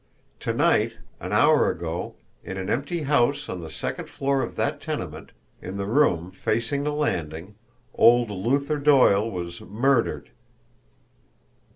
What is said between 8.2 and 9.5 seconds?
Luther Doyle